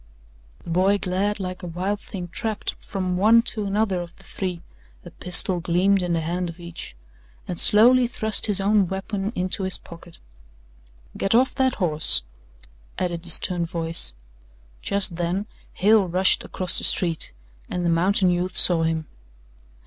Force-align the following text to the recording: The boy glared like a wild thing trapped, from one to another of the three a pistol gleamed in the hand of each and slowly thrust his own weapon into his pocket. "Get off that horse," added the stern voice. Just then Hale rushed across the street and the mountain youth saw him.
The 0.63 0.71
boy 0.71 0.97
glared 0.97 1.39
like 1.39 1.61
a 1.61 1.67
wild 1.67 1.99
thing 1.99 2.27
trapped, 2.29 2.73
from 2.79 3.17
one 3.17 3.43
to 3.43 3.67
another 3.67 4.01
of 4.01 4.15
the 4.15 4.23
three 4.23 4.63
a 5.05 5.11
pistol 5.11 5.59
gleamed 5.59 6.01
in 6.01 6.13
the 6.13 6.21
hand 6.21 6.49
of 6.49 6.59
each 6.59 6.95
and 7.47 7.59
slowly 7.59 8.07
thrust 8.07 8.47
his 8.47 8.59
own 8.59 8.87
weapon 8.87 9.31
into 9.35 9.61
his 9.61 9.77
pocket. 9.77 10.17
"Get 11.15 11.35
off 11.35 11.53
that 11.53 11.75
horse," 11.75 12.23
added 12.97 13.21
the 13.21 13.29
stern 13.29 13.63
voice. 13.63 14.15
Just 14.81 15.17
then 15.17 15.45
Hale 15.73 16.07
rushed 16.07 16.43
across 16.43 16.79
the 16.79 16.83
street 16.83 17.31
and 17.69 17.85
the 17.85 17.89
mountain 17.91 18.31
youth 18.31 18.57
saw 18.57 18.81
him. 18.81 19.05